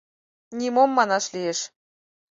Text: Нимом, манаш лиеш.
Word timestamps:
Нимом, 0.57 0.89
манаш 0.97 1.25
лиеш. 1.33 1.59